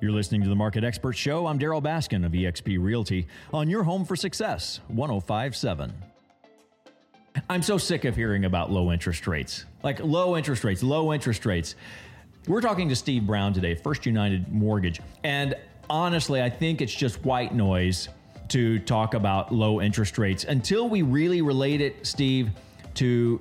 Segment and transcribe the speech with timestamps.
[0.00, 1.46] You're listening to the Market Expert Show.
[1.46, 5.92] I'm Darryl Baskin of eXp Realty on your home for success, 1057.
[7.50, 9.66] I'm so sick of hearing about low interest rates.
[9.82, 11.74] Like low interest rates, low interest rates.
[12.46, 15.02] We're talking to Steve Brown today, First United Mortgage.
[15.22, 15.54] And
[15.90, 18.08] honestly, I think it's just white noise
[18.48, 22.48] to talk about low interest rates until we really relate it, Steve,
[22.94, 23.38] to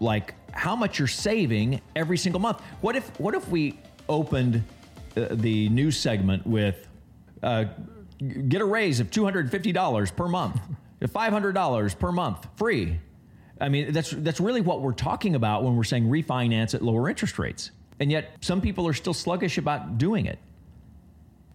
[0.00, 2.60] like how much you're saving every single month.
[2.80, 4.64] What if what if we opened
[5.14, 6.88] the news segment with
[7.42, 7.64] uh,
[8.48, 10.60] get a raise of $250 per month,
[11.00, 13.00] $500 per month, free.
[13.60, 17.08] I mean, that's that's really what we're talking about when we're saying refinance at lower
[17.08, 17.72] interest rates.
[17.98, 20.38] And yet, some people are still sluggish about doing it.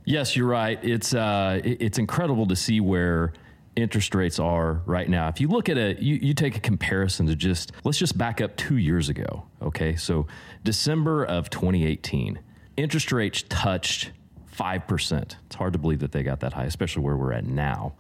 [0.06, 0.80] Yes, you're right.
[0.84, 3.34] It's uh, it's incredible to see where
[3.76, 5.28] interest rates are right now.
[5.28, 8.40] If you look at it, you, you take a comparison to just let's just back
[8.40, 9.46] up two years ago.
[9.62, 10.28] Okay, so
[10.64, 12.40] December of 2018
[12.78, 14.12] interest rates touched
[14.58, 15.36] 5%.
[15.46, 17.94] It's hard to believe that they got that high, especially where we're at now.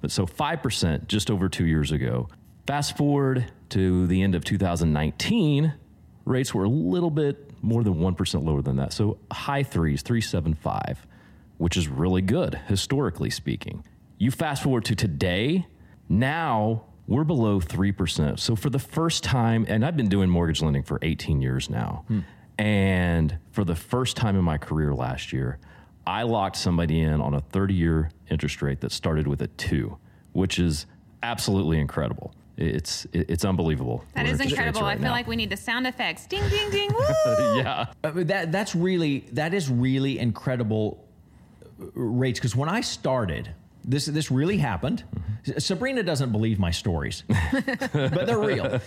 [0.00, 2.28] But so 5% just over two years ago.
[2.66, 5.72] Fast forward to the end of 2019,
[6.24, 8.92] rates were a little bit more than 1% lower than that.
[8.92, 11.06] So high threes, 375,
[11.56, 13.84] which is really good, historically speaking.
[14.18, 15.66] You fast forward to today,
[16.08, 18.38] now we're below 3%.
[18.38, 22.04] So for the first time, and I've been doing mortgage lending for 18 years now.
[22.08, 22.20] Hmm.
[22.58, 25.58] And for the first time in my career last year,
[26.06, 29.98] I locked somebody in on a 30 year interest rate that started with a two,
[30.32, 30.86] which is
[31.22, 32.34] absolutely incredible.
[32.56, 34.04] It's it's unbelievable.
[34.14, 34.80] That is incredible.
[34.80, 35.10] Right I feel now.
[35.12, 36.26] like we need the sound effects.
[36.26, 36.90] Ding ding ding.
[37.28, 37.86] yeah.
[38.02, 41.04] Uh, that that's really that is really incredible
[41.94, 45.04] rates because when I started, this this really happened.
[45.14, 45.58] Mm-hmm.
[45.60, 47.22] Sabrina doesn't believe my stories,
[47.52, 48.80] but they're real.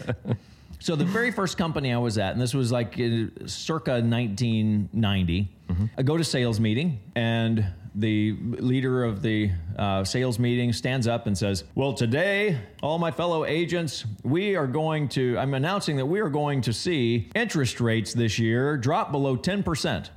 [0.82, 5.48] So the very first company I was at, and this was like uh, circa 1990,
[5.70, 5.86] mm-hmm.
[5.96, 11.28] I go to sales meeting, and the leader of the uh, sales meeting stands up
[11.28, 16.06] and says, Well, today, all my fellow agents, we are going to, I'm announcing that
[16.08, 20.10] we are going to see interest rates this year drop below 10%.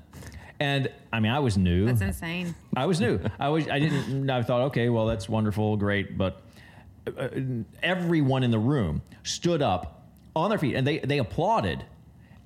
[0.60, 1.84] And I mean, I was new.
[1.84, 2.54] That's insane.
[2.74, 3.20] I was new.
[3.38, 6.16] I was, I didn't, I thought, okay, well, that's wonderful, great.
[6.16, 6.40] But
[7.06, 7.28] uh,
[7.82, 10.03] everyone in the room stood up
[10.36, 11.84] on their feet and they, they applauded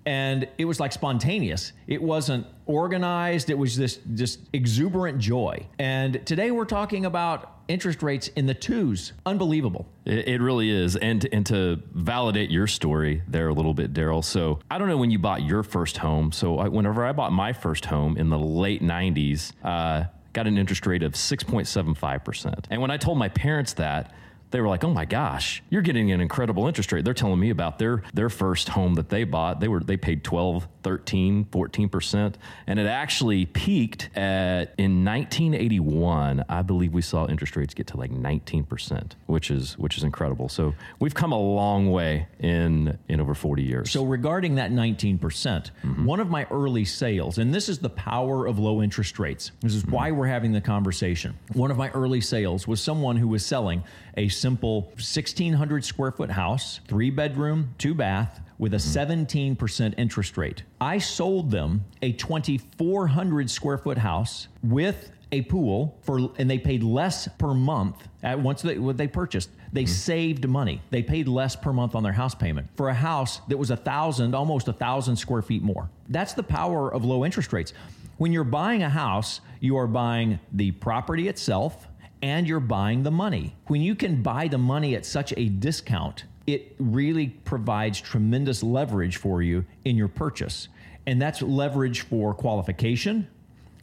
[0.09, 1.73] and it was like spontaneous.
[1.87, 3.51] It wasn't organized.
[3.51, 5.67] It was this just exuberant joy.
[5.79, 9.13] And today we're talking about interest rates in the twos.
[9.27, 9.87] Unbelievable.
[10.07, 10.97] It, really is.
[10.97, 14.25] And and to validate your story there a little bit, Darryl.
[14.25, 16.33] So I don't know when you bought your first home.
[16.33, 19.53] So I, whenever I bought my first home in the late '90s.
[19.63, 22.67] Uh, got an interest rate of 6.75%.
[22.71, 24.13] And when I told my parents that,
[24.51, 27.51] they were like, "Oh my gosh, you're getting an incredible interest rate." They're telling me
[27.51, 29.61] about their their first home that they bought.
[29.61, 32.35] They were they paid 12, 13, 14%,
[32.67, 36.45] and it actually peaked at in 1981.
[36.49, 40.49] I believe we saw interest rates get to like 19%, which is which is incredible.
[40.49, 43.91] So, we've come a long way in in over 40 years.
[43.91, 47.81] So, regarding that 19%, percent mm hmm one of my early sales, and this is
[47.81, 49.53] the power of low interest rates.
[49.61, 49.93] This is mm-hmm.
[49.93, 51.37] why we're having the conversation.
[51.53, 53.85] One of my early sales was someone who was selling
[54.17, 60.63] a simple 1,600 square foot house, three bedroom, two bath, with a 17% interest rate.
[60.81, 66.83] I sold them a 2,400 square foot house with a pool for, and they paid
[66.83, 69.51] less per month at once they, what they purchased.
[69.73, 69.93] They mm-hmm.
[69.93, 70.81] saved money.
[70.91, 73.77] They paid less per month on their house payment for a house that was a
[73.77, 75.91] thousand, almost a thousand square feet more.
[76.09, 77.75] That's the power of low interest rates.
[78.17, 81.88] When you're buying a house, you are buying the property itself
[82.23, 83.57] and you're buying the money.
[83.67, 89.17] When you can buy the money at such a discount, it really provides tremendous leverage
[89.17, 90.69] for you in your purchase.
[91.07, 93.29] And that's leverage for qualification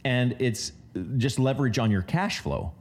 [0.06, 0.72] and it's
[1.18, 2.72] just leverage on your cash flow.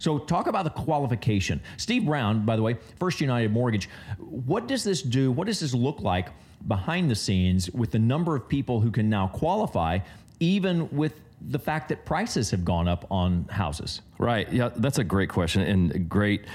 [0.00, 1.60] So, talk about the qualification.
[1.76, 5.30] Steve Brown, by the way, First United Mortgage, what does this do?
[5.30, 6.28] What does this look like
[6.66, 9.98] behind the scenes with the number of people who can now qualify,
[10.40, 14.02] even with the fact that prices have gone up on houses?
[14.18, 14.52] Right.
[14.52, 16.46] Yeah, that's a great question and a great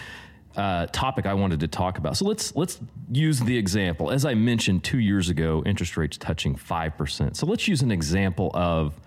[0.55, 2.17] uh, topic I wanted to talk about.
[2.17, 2.79] So let's let's
[3.11, 4.11] use the example.
[4.11, 7.37] As I mentioned two years ago, interest rates touching five percent.
[7.37, 8.99] So let's use an example of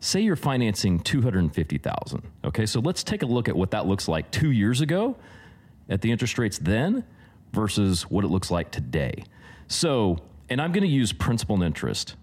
[0.00, 2.22] say you're financing two hundred and fifty thousand.
[2.44, 5.16] Okay, so let's take a look at what that looks like two years ago
[5.88, 7.04] at the interest rates then
[7.52, 9.24] versus what it looks like today.
[9.66, 10.18] So,
[10.48, 12.16] and I'm going to use principal and interest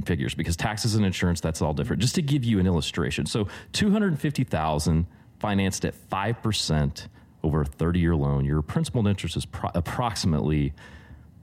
[0.00, 2.00] figures because taxes and insurance that's all different.
[2.00, 5.06] Just to give you an illustration, so two hundred fifty thousand
[5.38, 7.08] financed at five percent
[7.42, 10.72] over a thirty year loan, your principal and interest is pro- approximately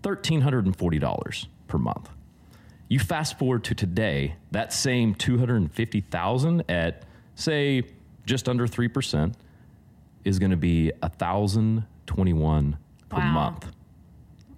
[0.02, 2.10] thirteen hundred and forty dollars per month.
[2.88, 7.04] You fast forward to today, that same 250,000 at
[7.36, 7.84] say
[8.26, 9.34] just under 3%
[10.26, 12.78] is going to be 1021
[13.10, 13.32] per Wow.
[13.32, 13.72] month.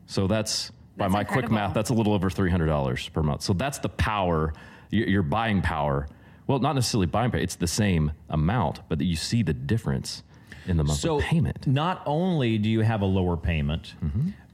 [0.06, 3.42] So that's, by That's my quick math, that's a little over $300 per month.
[3.42, 4.54] So that's the power,
[4.90, 6.08] your, your buying power.
[6.48, 10.24] Well, not necessarily buying power, it's the same amount, but you see the difference
[10.68, 11.66] in the monthly So payment.
[11.68, 13.96] not only do you have a lower payment,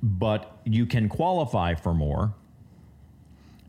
[0.01, 2.33] but you can qualify for more.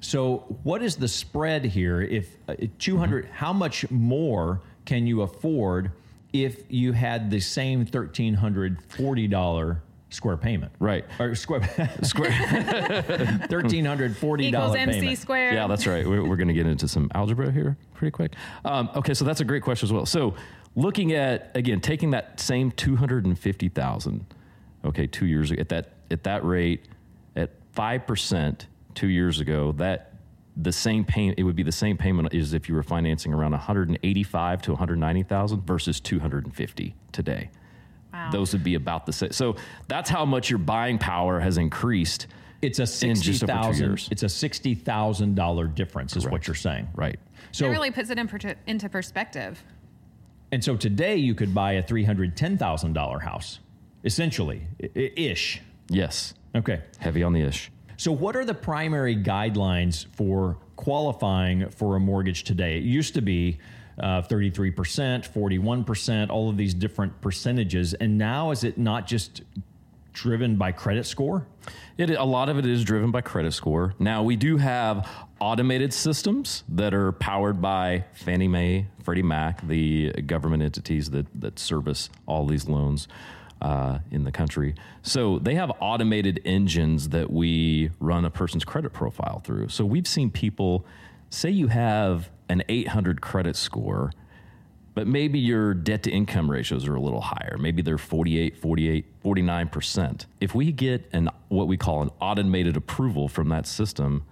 [0.01, 2.01] So what is the spread here?
[2.03, 5.91] If uh, 200, how much more can you afford
[6.33, 9.81] if you had the same $1,340
[10.11, 10.73] square payment?
[10.79, 11.05] Right.
[11.19, 11.63] Or square,
[12.03, 12.31] Square.
[13.49, 14.97] $1,340 Equals payment.
[14.97, 15.55] MC squared.
[15.55, 16.07] Yeah, that's right.
[16.07, 18.35] We're, we're going to get into some algebra here pretty quick.
[18.65, 20.07] Um, okay, so that's a great question as well.
[20.07, 20.35] So,
[20.77, 24.25] looking at again, taking that same two hundred and fifty thousand,
[24.85, 26.87] okay, two years ago at that at that rate,
[27.37, 30.15] at five percent two years ago, that
[30.57, 33.53] the same payment it would be the same payment as if you were financing around
[33.53, 36.95] one hundred and eighty five to one hundred ninety thousand versus two hundred and fifty
[37.13, 37.51] today.
[38.13, 38.31] Wow.
[38.31, 39.33] Those would be about the same.
[39.33, 39.57] So
[39.87, 42.27] that's how much your buying power has increased.
[42.63, 43.87] It's a In just sixty over two thousand.
[43.87, 44.09] years.
[44.11, 46.89] It's a sixty thousand dollar difference, is what you're saying.
[46.95, 47.19] Right.
[47.53, 49.63] So it really puts it in per- into perspective.
[50.51, 53.59] And so today you could buy a $310,000 house,
[54.05, 55.61] essentially, i- i- ish.
[55.91, 56.33] Yes.
[56.55, 56.81] Okay.
[56.99, 57.71] Heavy on the ish.
[57.99, 62.79] So, what are the primary guidelines for qualifying for a mortgage today?
[62.79, 63.59] It used to be
[64.01, 67.95] uh, 33%, 41%, all of these different percentages.
[67.95, 69.43] And now is it not just
[70.13, 71.47] driven by credit score?
[71.97, 73.95] It, a lot of it is driven by credit score.
[73.99, 75.09] Now, we do have
[75.41, 81.59] automated systems that are powered by Fannie Mae, Freddie Mac, the government entities that, that
[81.59, 83.09] service all these loans
[83.61, 84.75] uh, in the country.
[85.03, 89.69] So they have automated engines that we run a person's credit profile through.
[89.69, 90.85] So we've seen people
[91.31, 94.13] say you have an 800 credit score
[94.99, 97.57] but maybe your debt to income ratios are a little higher.
[97.57, 100.27] Maybe they're 48, 48, 49%.
[100.41, 104.25] If we get an what we call an automated approval from that system,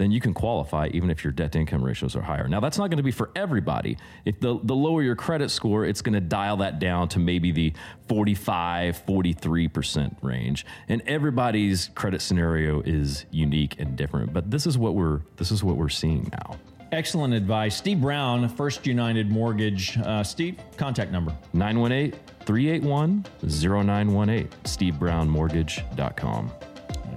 [0.00, 2.48] then you can qualify even if your debt to income ratios are higher.
[2.48, 3.98] Now that's not going to be for everybody.
[4.24, 7.52] If the, the lower your credit score, it's going to dial that down to maybe
[7.52, 7.74] the
[8.08, 10.64] 45, 43% range.
[10.88, 14.32] And everybody's credit scenario is unique and different.
[14.32, 16.56] But this is what we're this is what we're seeing now.
[16.92, 17.76] Excellent advice.
[17.76, 19.98] Steve Brown, First United Mortgage.
[19.98, 21.36] Uh, Steve, contact number.
[21.52, 24.48] 918 381 0918.
[24.64, 26.50] SteveBrownMortgage.com.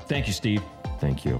[0.08, 0.62] Thank you, Steve.
[1.00, 1.40] Thank you.